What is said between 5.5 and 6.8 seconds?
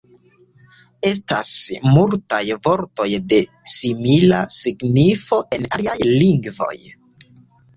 en aliaj lingvoj.